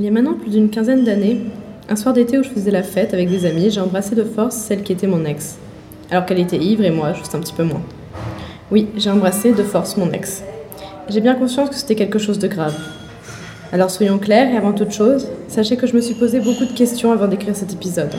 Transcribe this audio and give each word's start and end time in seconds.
Il 0.00 0.04
y 0.04 0.08
a 0.08 0.10
maintenant 0.10 0.34
plus 0.34 0.50
d'une 0.50 0.70
quinzaine 0.70 1.04
d'années, 1.04 1.42
un 1.88 1.94
soir 1.94 2.12
d'été 2.12 2.36
où 2.36 2.42
je 2.42 2.48
faisais 2.48 2.72
la 2.72 2.82
fête 2.82 3.14
avec 3.14 3.30
des 3.30 3.46
amis, 3.46 3.70
j'ai 3.70 3.80
embrassé 3.80 4.16
de 4.16 4.24
force 4.24 4.56
celle 4.56 4.82
qui 4.82 4.92
était 4.92 5.06
mon 5.06 5.24
ex. 5.24 5.56
Alors 6.10 6.26
qu'elle 6.26 6.40
était 6.40 6.58
ivre 6.58 6.82
et 6.82 6.90
moi, 6.90 7.12
juste 7.12 7.32
un 7.36 7.38
petit 7.38 7.52
peu 7.52 7.62
moins. 7.62 7.80
Oui, 8.72 8.88
j'ai 8.96 9.10
embrassé 9.10 9.52
de 9.52 9.62
force 9.62 9.96
mon 9.96 10.10
ex. 10.10 10.42
J'ai 11.08 11.20
bien 11.20 11.36
conscience 11.36 11.68
que 11.68 11.76
c'était 11.76 11.94
quelque 11.94 12.18
chose 12.18 12.40
de 12.40 12.48
grave. 12.48 12.74
Alors 13.72 13.88
soyons 13.88 14.18
clairs 14.18 14.52
et 14.52 14.56
avant 14.56 14.72
toute 14.72 14.90
chose, 14.90 15.28
sachez 15.46 15.76
que 15.76 15.86
je 15.86 15.94
me 15.94 16.00
suis 16.00 16.14
posé 16.14 16.40
beaucoup 16.40 16.64
de 16.64 16.76
questions 16.76 17.12
avant 17.12 17.28
d'écrire 17.28 17.54
cet 17.54 17.72
épisode. 17.72 18.16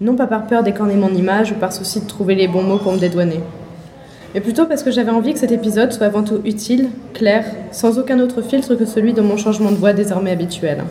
Non 0.00 0.16
pas 0.16 0.26
par 0.26 0.46
peur 0.46 0.62
d'écorner 0.62 0.94
mon 0.94 1.12
image 1.12 1.52
ou 1.52 1.56
par 1.56 1.74
souci 1.74 2.00
de 2.00 2.06
trouver 2.06 2.36
les 2.36 2.48
bons 2.48 2.62
mots 2.62 2.78
pour 2.78 2.92
me 2.92 2.98
dédouaner. 2.98 3.40
Mais 4.32 4.40
plutôt 4.40 4.64
parce 4.64 4.82
que 4.82 4.90
j'avais 4.90 5.10
envie 5.10 5.34
que 5.34 5.38
cet 5.38 5.52
épisode 5.52 5.92
soit 5.92 6.06
avant 6.06 6.22
tout 6.22 6.40
utile, 6.46 6.88
clair, 7.12 7.44
sans 7.70 7.98
aucun 7.98 8.18
autre 8.18 8.40
filtre 8.40 8.76
que 8.76 8.86
celui 8.86 9.12
de 9.12 9.20
mon 9.20 9.36
changement 9.36 9.70
de 9.70 9.76
voix 9.76 9.92
désormais 9.92 10.30
habituel. 10.30 10.84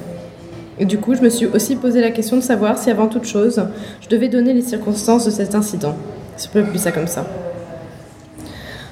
Et 0.80 0.86
du 0.86 0.98
coup, 0.98 1.16
je 1.16 1.22
me 1.22 1.30
suis 1.30 1.46
aussi 1.46 1.76
posé 1.76 2.02
la 2.02 2.12
question 2.12 2.38
de 2.38 2.42
savoir 2.42 2.78
si 2.78 2.90
avant 2.90 3.08
toute 3.08 3.26
chose, 3.26 3.64
je 4.02 4.08
devais 4.08 4.30
donner 4.30 4.54
les 4.54 4.62
circonstances 4.62 5.26
de 5.26 5.32
cet 5.32 5.54
incident. 5.56 5.96
Si 6.38 6.48
on 6.48 6.54
peut 6.54 6.60
appeler 6.62 6.80
ça 6.80 6.92
comme 6.92 7.08
ça. 7.08 7.26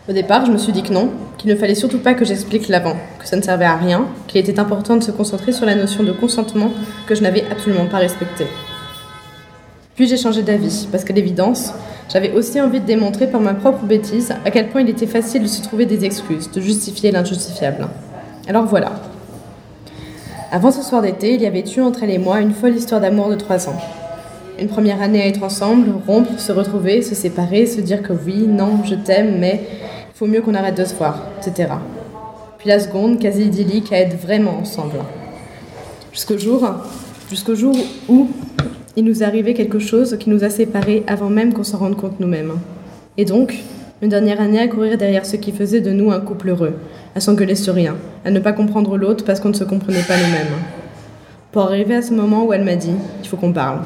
Au 0.10 0.12
départ, 0.12 0.46
je 0.46 0.52
me 0.52 0.58
suis 0.58 0.72
dit 0.72 0.82
que 0.82 0.92
non, 0.92 1.12
qu'il 1.38 1.52
ne 1.52 1.56
fallait 1.56 1.76
surtout 1.76 2.00
pas 2.00 2.16
que 2.16 2.26
j'explique 2.26 2.68
l'avant, 2.68 2.96
que 3.20 3.28
ça 3.28 3.36
ne 3.36 3.42
servait 3.42 3.66
à 3.66 3.76
rien, 3.76 4.08
qu'il 4.28 4.42
était 4.42 4.60
important 4.60 4.96
de 4.96 5.04
se 5.04 5.12
concentrer 5.12 5.52
sur 5.52 5.66
la 5.66 5.76
notion 5.76 6.04
de 6.04 6.12
consentement 6.12 6.72
que 7.08 7.14
je 7.14 7.22
n'avais 7.22 7.44
absolument 7.52 7.86
pas 7.86 7.98
respectée. 7.98 8.48
Puis 9.96 10.08
j'ai 10.08 10.18
changé 10.18 10.42
d'avis, 10.42 10.88
parce 10.92 11.04
qu'à 11.04 11.14
l'évidence, 11.14 11.74
j'avais 12.12 12.32
aussi 12.32 12.60
envie 12.60 12.80
de 12.80 12.86
démontrer 12.86 13.28
par 13.28 13.40
ma 13.40 13.54
propre 13.54 13.86
bêtise 13.86 14.34
à 14.46 14.50
quel 14.50 14.70
point 14.70 14.82
il 14.82 14.90
était 14.90 15.06
facile 15.06 15.44
de 15.44 15.48
se 15.48 15.62
trouver 15.62 15.86
des 15.86 16.06
excuses, 16.06 16.50
de 16.50 16.60
justifier 16.60 17.12
l'injustifiable. 17.12 17.88
Alors 18.48 18.66
voilà. 18.66 18.94
Avant 20.52 20.72
ce 20.72 20.82
soir 20.82 21.04
d'été, 21.04 21.36
il 21.36 21.42
y 21.42 21.46
avait 21.46 21.64
eu 21.64 21.82
entre 21.82 22.02
elle 22.02 22.10
et 22.10 22.18
moi 22.18 22.42
une 22.42 22.54
folle 22.54 22.76
histoire 22.76 23.00
d'amour 23.00 23.30
de 23.30 23.36
trois 23.36 23.70
ans. 23.70 23.78
Une 24.60 24.68
première 24.68 25.00
année 25.00 25.22
à 25.22 25.28
être 25.28 25.44
ensemble, 25.44 25.92
rompre, 26.08 26.40
se 26.40 26.52
retrouver, 26.52 27.04
se 27.04 27.14
séparer, 27.14 27.68
se 27.68 27.82
dire 27.82 28.02
que 28.02 28.14
oui, 28.14 28.48
non, 28.48 28.84
je 28.84 28.96
t'aime, 28.96 29.38
mais 29.38 29.62
il 30.10 30.18
faut 30.18 30.26
mieux 30.26 30.42
qu'on 30.42 30.56
arrête 30.56 30.76
de 30.76 30.86
se 30.86 30.96
voir, 30.96 31.28
etc. 31.38 31.74
Puis 32.58 32.68
la 32.68 32.80
seconde, 32.80 33.20
quasi 33.20 33.44
idyllique, 33.44 33.94
à 33.94 34.00
être 34.00 34.20
vraiment 34.20 34.58
ensemble. 34.58 34.96
Jusqu'au 36.12 36.40
jour, 36.40 36.68
jusqu'au 37.30 37.54
jour 37.54 37.76
où 38.08 38.28
il 38.96 39.04
nous 39.04 39.22
est 39.22 39.26
arrivé 39.26 39.54
quelque 39.54 39.78
chose 39.78 40.18
qui 40.20 40.32
nous 40.32 40.44
a 40.44 40.50
séparés 40.50 41.04
avant 41.06 41.30
même 41.30 41.54
qu'on 41.54 41.64
s'en 41.64 41.78
rende 41.78 41.96
compte 41.96 42.20
nous-mêmes. 42.20 42.54
Et 43.18 43.26
donc, 43.26 43.56
une 44.02 44.10
dernière 44.10 44.40
année 44.40 44.60
à 44.60 44.68
courir 44.68 44.98
derrière 44.98 45.26
ce 45.26 45.36
qui 45.36 45.52
faisait 45.52 45.82
de 45.82 45.92
nous 45.92 46.12
un 46.12 46.22
couple 46.22 46.50
heureux, 46.50 46.74
à 47.16 47.20
s'engueuler 47.20 47.56
sur 47.56 47.74
rien, 47.74 47.96
à 48.24 48.32
ne 48.32 48.40
pas 48.40 48.54
comprendre 48.54 48.98
l'autre 48.98 49.26
parce 49.26 49.40
qu'on 49.40 49.50
ne 49.50 49.54
se 49.54 49.66
comprenait 49.66 50.04
pas 50.04 50.16
nous-mêmes. 50.16 50.56
Pour 51.52 51.64
arriver 51.64 51.96
à 51.96 52.02
ce 52.02 52.14
moment 52.14 52.46
où 52.46 52.54
elle 52.54 52.64
m'a 52.64 52.76
dit 52.76 52.94
il 53.22 53.28
faut 53.28 53.36
qu'on 53.36 53.52
parle. 53.52 53.82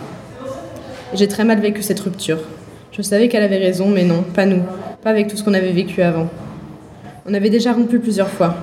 J'ai 1.15 1.27
très 1.27 1.43
mal 1.43 1.59
vécu 1.59 1.81
cette 1.81 1.99
rupture. 1.99 2.39
Je 2.91 3.01
savais 3.01 3.27
qu'elle 3.27 3.43
avait 3.43 3.57
raison, 3.57 3.89
mais 3.89 4.03
non, 4.03 4.23
pas 4.35 4.45
nous, 4.45 4.61
pas 5.01 5.09
avec 5.09 5.27
tout 5.27 5.37
ce 5.37 5.43
qu'on 5.43 5.53
avait 5.55 5.71
vécu 5.71 6.01
avant. 6.03 6.27
On 7.25 7.33
avait 7.33 7.49
déjà 7.49 7.73
rompu 7.73 7.99
plusieurs 7.99 8.29
fois. 8.29 8.55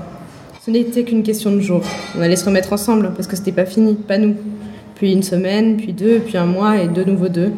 Ce 0.64 0.70
n'était 0.70 1.02
qu'une 1.02 1.22
question 1.22 1.50
de 1.50 1.60
jours. 1.60 1.82
On 2.16 2.22
allait 2.22 2.36
se 2.36 2.44
remettre 2.44 2.72
ensemble 2.72 3.12
parce 3.16 3.26
que 3.26 3.34
c'était 3.34 3.50
pas 3.50 3.66
fini, 3.66 3.94
pas 3.94 4.18
nous. 4.18 4.36
Puis 4.94 5.12
une 5.12 5.22
semaine, 5.22 5.78
puis 5.78 5.92
deux, 5.92 6.18
puis 6.18 6.36
un 6.36 6.44
mois 6.44 6.76
et 6.76 6.86
de 6.86 7.02
nouveau 7.02 7.28
deux. 7.28 7.52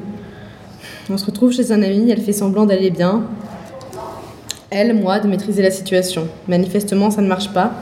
On 1.10 1.18
se 1.18 1.26
retrouve 1.26 1.52
chez 1.52 1.72
un 1.72 1.82
ami, 1.82 2.10
elle 2.10 2.20
fait 2.20 2.32
semblant 2.32 2.64
d'aller 2.64 2.90
bien. 2.90 3.24
Elle, 4.74 4.94
moi, 4.94 5.18
de 5.18 5.28
maîtriser 5.28 5.60
la 5.60 5.70
situation. 5.70 6.28
Manifestement, 6.48 7.10
ça 7.10 7.20
ne 7.20 7.28
marche 7.28 7.52
pas. 7.52 7.72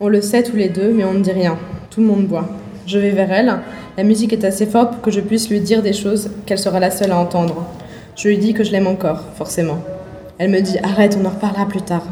On 0.00 0.08
le 0.08 0.22
sait 0.22 0.42
tous 0.42 0.56
les 0.56 0.70
deux, 0.70 0.90
mais 0.90 1.04
on 1.04 1.12
ne 1.12 1.22
dit 1.22 1.30
rien. 1.30 1.58
Tout 1.90 2.00
le 2.00 2.06
monde 2.06 2.26
boit. 2.26 2.48
Je 2.86 2.98
vais 2.98 3.10
vers 3.10 3.30
elle. 3.30 3.58
La 3.98 4.04
musique 4.04 4.32
est 4.32 4.42
assez 4.42 4.64
forte 4.64 4.92
pour 4.92 5.02
que 5.02 5.10
je 5.10 5.20
puisse 5.20 5.50
lui 5.50 5.60
dire 5.60 5.82
des 5.82 5.92
choses 5.92 6.30
qu'elle 6.46 6.58
sera 6.58 6.80
la 6.80 6.90
seule 6.90 7.12
à 7.12 7.18
entendre. 7.18 7.66
Je 8.16 8.28
lui 8.28 8.38
dis 8.38 8.54
que 8.54 8.64
je 8.64 8.72
l'aime 8.72 8.86
encore, 8.86 9.20
forcément. 9.36 9.80
Elle 10.38 10.50
me 10.50 10.62
dit 10.62 10.78
Arrête, 10.82 11.18
on 11.20 11.26
en 11.26 11.28
reparlera 11.28 11.66
plus 11.66 11.82
tard. 11.82 12.06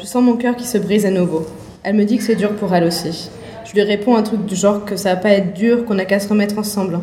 Je 0.00 0.06
sens 0.06 0.22
mon 0.22 0.36
cœur 0.36 0.54
qui 0.54 0.68
se 0.68 0.78
brise 0.78 1.04
à 1.04 1.10
nouveau. 1.10 1.44
Elle 1.82 1.96
me 1.96 2.04
dit 2.04 2.18
que 2.18 2.22
c'est 2.22 2.36
dur 2.36 2.54
pour 2.54 2.72
elle 2.72 2.84
aussi. 2.84 3.30
Je 3.64 3.72
lui 3.72 3.82
réponds 3.82 4.14
un 4.14 4.22
truc 4.22 4.46
du 4.46 4.54
genre 4.54 4.84
que 4.84 4.94
ça 4.94 5.16
va 5.16 5.20
pas 5.20 5.30
être 5.30 5.54
dur, 5.54 5.86
qu'on 5.86 5.98
a 5.98 6.04
qu'à 6.04 6.20
se 6.20 6.28
remettre 6.28 6.56
ensemble. 6.56 7.00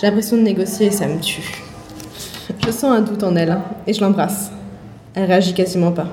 J'ai 0.00 0.06
l'impression 0.06 0.38
de 0.38 0.42
négocier 0.42 0.86
et 0.86 0.90
ça 0.90 1.06
me 1.06 1.20
tue. 1.20 1.62
Je 2.64 2.70
sens 2.70 2.96
un 2.96 3.02
doute 3.02 3.22
en 3.22 3.36
elle 3.36 3.58
et 3.86 3.92
je 3.92 4.00
l'embrasse. 4.00 4.50
Elle 5.14 5.24
réagit 5.24 5.54
quasiment 5.54 5.92
pas. 5.92 6.06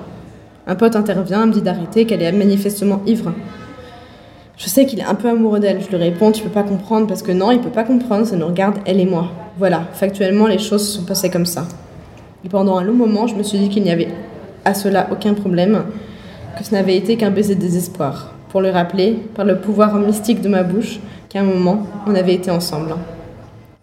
Un 0.66 0.76
pote 0.76 0.96
intervient, 0.96 1.46
me 1.46 1.54
dit 1.54 1.62
d'arrêter, 1.62 2.06
qu'elle 2.06 2.22
est 2.22 2.32
manifestement 2.32 3.02
ivre. 3.06 3.34
Je 4.58 4.68
sais 4.68 4.86
qu'il 4.86 5.00
est 5.00 5.06
un 5.06 5.16
peu 5.16 5.30
amoureux 5.30 5.60
d'elle. 5.60 5.82
Je 5.82 5.88
lui 5.88 5.98
réponds, 5.98 6.32
tu 6.32 6.44
peux 6.44 6.50
pas 6.50 6.64
comprendre, 6.64 7.08
parce 7.08 7.22
que 7.22 7.32
non, 7.32 7.52
il 7.52 7.62
peut 7.62 7.70
pas 7.70 7.84
comprendre, 7.84 8.26
ça 8.26 8.36
nous 8.36 8.48
regarde, 8.48 8.78
elle 8.86 9.00
et 9.00 9.06
moi. 9.06 9.30
Voilà, 9.58 9.84
factuellement, 9.94 10.48
les 10.48 10.58
choses 10.58 10.88
se 10.88 10.98
sont 10.98 11.06
passées 11.06 11.30
comme 11.30 11.46
ça. 11.46 11.68
Et 12.44 12.50
pendant 12.50 12.78
un 12.78 12.84
long 12.84 12.94
moment, 12.94 13.28
je 13.28 13.36
me 13.36 13.44
suis 13.44 13.60
dit 13.60 13.70
qu'il 13.70 13.84
n'y 13.84 13.92
avait 13.92 14.10
à 14.66 14.74
cela 14.74 15.08
aucun 15.12 15.34
problème, 15.36 15.84
que 16.58 16.64
ce 16.66 16.74
n'avait 16.74 16.98
été 16.98 17.18
qu'un 17.18 17.32
baiser 17.32 17.56
de 17.56 17.62
désespoir 17.62 18.34
pour 18.50 18.62
le 18.62 18.70
rappeler, 18.70 19.20
par 19.36 19.46
le 19.46 19.60
pouvoir 19.60 19.96
mystique 19.96 20.42
de 20.42 20.50
ma 20.50 20.64
bouche, 20.64 21.00
qu'à 21.30 21.42
un 21.42 21.44
moment, 21.44 21.84
on 22.08 22.16
avait 22.16 22.34
été 22.34 22.50
ensemble. 22.50 22.96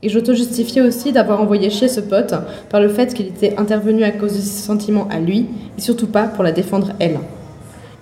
Et 0.04 0.10
j'auto-justifiais 0.10 0.82
aussi 0.82 1.12
d'avoir 1.12 1.40
envoyé 1.40 1.70
chier 1.70 1.88
ce 1.88 2.00
pote 2.00 2.34
par 2.68 2.78
le 2.78 2.90
fait 2.90 3.14
qu'il 3.14 3.26
était 3.26 3.54
intervenu 3.56 4.04
à 4.04 4.10
cause 4.10 4.36
de 4.36 4.40
ses 4.40 4.62
sentiments 4.62 5.08
à 5.10 5.18
lui, 5.18 5.46
et 5.78 5.80
surtout 5.80 6.08
pas 6.08 6.24
pour 6.24 6.44
la 6.44 6.52
défendre 6.52 6.92
elle. 7.00 7.18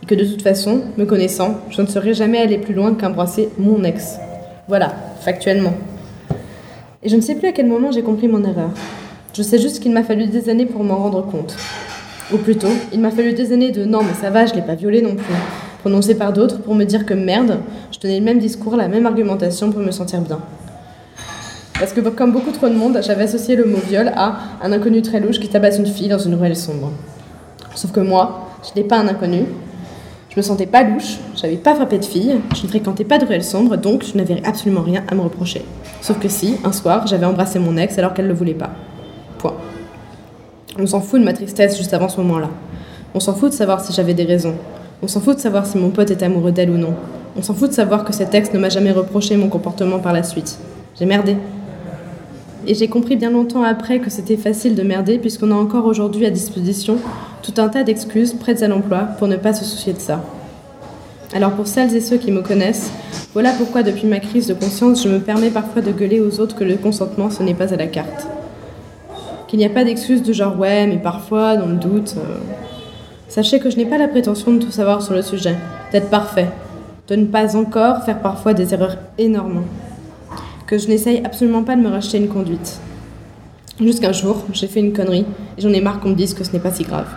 Et 0.02 0.06
que 0.06 0.16
de 0.16 0.24
toute 0.24 0.42
façon, 0.42 0.80
me 0.98 1.04
connaissant, 1.04 1.58
je 1.70 1.80
ne 1.80 1.86
serais 1.86 2.12
jamais 2.12 2.38
allé 2.38 2.58
plus 2.58 2.74
loin 2.74 2.94
qu'embrasser 2.94 3.50
mon 3.56 3.84
ex. 3.84 4.16
Voilà, 4.66 4.92
factuellement. 5.20 5.74
Et 7.04 7.08
je 7.08 7.14
ne 7.14 7.20
sais 7.20 7.36
plus 7.36 7.46
à 7.46 7.52
quel 7.52 7.66
moment 7.66 7.92
j'ai 7.92 8.02
compris 8.02 8.26
mon 8.26 8.42
erreur. 8.42 8.70
Je 9.32 9.42
sais 9.42 9.60
juste 9.60 9.80
qu'il 9.80 9.92
m'a 9.92 10.02
fallu 10.02 10.26
des 10.26 10.48
années 10.48 10.66
pour 10.66 10.82
m'en 10.82 10.96
rendre 10.96 11.24
compte. 11.24 11.56
Ou 12.34 12.36
plutôt, 12.38 12.72
il 12.92 12.98
m'a 12.98 13.12
fallu 13.12 13.32
des 13.32 13.52
années 13.52 13.70
de 13.70 13.84
non 13.84 14.02
mais 14.02 14.14
ça 14.20 14.30
va, 14.30 14.44
je 14.44 14.54
l'ai 14.54 14.62
pas 14.62 14.74
violé 14.74 15.02
non 15.02 15.14
plus 15.14 15.34
prononcé 15.82 16.16
par 16.16 16.32
d'autres 16.32 16.60
pour 16.60 16.74
me 16.74 16.84
dire 16.84 17.06
que 17.06 17.14
merde, 17.14 17.58
je 17.92 17.98
tenais 17.98 18.18
le 18.18 18.24
même 18.24 18.38
discours, 18.38 18.76
la 18.76 18.88
même 18.88 19.06
argumentation 19.06 19.70
pour 19.70 19.80
me 19.80 19.90
sentir 19.90 20.20
bien. 20.20 20.38
Parce 21.82 21.94
que 21.94 22.00
comme 22.10 22.30
beaucoup 22.30 22.52
trop 22.52 22.68
de 22.68 22.76
monde, 22.76 23.00
j'avais 23.02 23.24
associé 23.24 23.56
le 23.56 23.64
mot 23.64 23.78
viol 23.84 24.12
à 24.14 24.36
un 24.62 24.70
inconnu 24.70 25.02
très 25.02 25.18
louche 25.18 25.40
qui 25.40 25.48
tabasse 25.48 25.78
une 25.78 25.86
fille 25.86 26.08
dans 26.08 26.16
une 26.16 26.36
ruelle 26.36 26.54
sombre. 26.54 26.92
Sauf 27.74 27.90
que 27.90 27.98
moi, 27.98 28.50
je 28.62 28.68
n'étais 28.68 28.84
pas 28.84 28.98
un 28.98 29.08
inconnu, 29.08 29.46
je 30.30 30.36
me 30.36 30.42
sentais 30.42 30.66
pas 30.66 30.84
louche, 30.84 31.18
j'avais 31.34 31.56
pas 31.56 31.74
frappé 31.74 31.98
de 31.98 32.04
fille, 32.04 32.36
je 32.54 32.62
ne 32.62 32.68
fréquentais 32.68 33.02
pas 33.02 33.18
de 33.18 33.24
ruelle 33.24 33.42
sombre, 33.42 33.76
donc 33.76 34.04
je 34.04 34.16
n'avais 34.16 34.40
absolument 34.46 34.82
rien 34.82 35.02
à 35.08 35.16
me 35.16 35.22
reprocher. 35.22 35.64
Sauf 36.00 36.20
que 36.20 36.28
si, 36.28 36.54
un 36.62 36.70
soir, 36.70 37.08
j'avais 37.08 37.26
embrassé 37.26 37.58
mon 37.58 37.76
ex 37.76 37.98
alors 37.98 38.14
qu'elle 38.14 38.26
ne 38.26 38.30
le 38.30 38.36
voulait 38.36 38.54
pas. 38.54 38.70
Point. 39.38 39.54
On 40.78 40.86
s'en 40.86 41.00
fout 41.00 41.18
de 41.18 41.24
ma 41.24 41.32
tristesse 41.32 41.76
juste 41.76 41.94
avant 41.94 42.08
ce 42.08 42.20
moment-là. 42.20 42.50
On 43.12 43.18
s'en 43.18 43.34
fout 43.34 43.50
de 43.50 43.56
savoir 43.56 43.84
si 43.84 43.92
j'avais 43.92 44.14
des 44.14 44.22
raisons. 44.22 44.54
On 45.02 45.08
s'en 45.08 45.20
fout 45.20 45.34
de 45.34 45.40
savoir 45.40 45.66
si 45.66 45.78
mon 45.78 45.90
pote 45.90 46.12
est 46.12 46.22
amoureux 46.22 46.52
d'elle 46.52 46.70
ou 46.70 46.78
non. 46.78 46.94
On 47.36 47.42
s'en 47.42 47.54
fout 47.54 47.70
de 47.70 47.74
savoir 47.74 48.04
que 48.04 48.12
cet 48.12 48.36
ex 48.36 48.52
ne 48.52 48.60
m'a 48.60 48.68
jamais 48.68 48.92
reproché 48.92 49.36
mon 49.36 49.48
comportement 49.48 49.98
par 49.98 50.12
la 50.12 50.22
suite. 50.22 50.60
J'ai 50.96 51.06
merdé. 51.06 51.36
Et 52.66 52.74
j'ai 52.74 52.88
compris 52.88 53.16
bien 53.16 53.30
longtemps 53.30 53.64
après 53.64 53.98
que 53.98 54.08
c'était 54.08 54.36
facile 54.36 54.74
de 54.76 54.82
merder 54.82 55.18
puisqu'on 55.18 55.50
a 55.50 55.54
encore 55.54 55.86
aujourd'hui 55.86 56.26
à 56.26 56.30
disposition 56.30 56.96
tout 57.42 57.54
un 57.56 57.68
tas 57.68 57.82
d'excuses 57.82 58.34
prêtes 58.34 58.62
à 58.62 58.68
l'emploi 58.68 59.00
pour 59.18 59.26
ne 59.26 59.36
pas 59.36 59.52
se 59.52 59.64
soucier 59.64 59.92
de 59.92 59.98
ça. 59.98 60.22
Alors 61.34 61.52
pour 61.52 61.66
celles 61.66 61.96
et 61.96 62.00
ceux 62.00 62.18
qui 62.18 62.30
me 62.30 62.42
connaissent, 62.42 62.92
voilà 63.32 63.52
pourquoi 63.52 63.82
depuis 63.82 64.06
ma 64.06 64.20
crise 64.20 64.46
de 64.46 64.54
conscience, 64.54 65.02
je 65.02 65.08
me 65.08 65.18
permets 65.18 65.50
parfois 65.50 65.82
de 65.82 65.90
gueuler 65.90 66.20
aux 66.20 66.38
autres 66.38 66.54
que 66.54 66.62
le 66.62 66.76
consentement 66.76 67.30
ce 67.30 67.42
n'est 67.42 67.54
pas 67.54 67.72
à 67.72 67.76
la 67.76 67.86
carte. 67.88 68.28
Qu'il 69.48 69.58
n'y 69.58 69.64
a 69.64 69.70
pas 69.70 69.82
d'excuses 69.82 70.22
de 70.22 70.32
genre 70.32 70.56
ouais 70.58 70.86
mais 70.86 70.98
parfois 70.98 71.56
dans 71.56 71.66
le 71.66 71.76
doute. 71.76 72.14
Euh, 72.16 72.36
Sachez 73.32 73.60
que 73.60 73.70
je 73.70 73.78
n'ai 73.78 73.86
pas 73.86 73.96
la 73.96 74.08
prétention 74.08 74.52
de 74.52 74.58
tout 74.58 74.70
savoir 74.70 75.00
sur 75.00 75.14
le 75.14 75.22
sujet, 75.22 75.56
d'être 75.90 76.10
parfait, 76.10 76.48
de 77.08 77.16
ne 77.16 77.24
pas 77.24 77.56
encore 77.56 78.04
faire 78.04 78.20
parfois 78.20 78.52
des 78.52 78.74
erreurs 78.74 78.98
énormes, 79.16 79.62
que 80.72 80.78
je 80.78 80.88
n'essaye 80.88 81.20
absolument 81.22 81.64
pas 81.64 81.76
de 81.76 81.82
me 81.82 81.90
racheter 81.90 82.16
une 82.16 82.28
conduite. 82.28 82.80
Jusqu'un 83.78 84.12
jour, 84.12 84.46
j'ai 84.54 84.68
fait 84.68 84.80
une 84.80 84.94
connerie 84.94 85.26
et 85.58 85.60
j'en 85.60 85.68
ai 85.68 85.82
marre 85.82 86.00
qu'on 86.00 86.08
me 86.08 86.14
dise 86.14 86.32
que 86.32 86.44
ce 86.44 86.52
n'est 86.54 86.60
pas 86.60 86.72
si 86.72 86.82
grave. 86.82 87.08